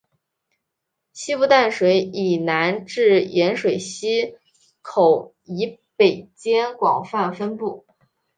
[1.13, 4.35] 西部淡水以南至盐水溪
[4.81, 7.85] 口以北间广泛分布。